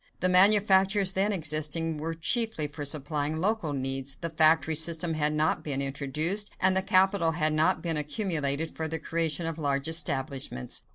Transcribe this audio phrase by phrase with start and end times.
[0.19, 5.63] The manufactures then existing were chiefly for supplying local needs, the factory system had not
[5.63, 10.81] been introduced, and the capital had not been accumulated for the creation of large establishments.